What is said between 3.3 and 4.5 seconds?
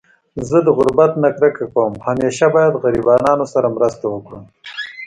سره مرسته وکړو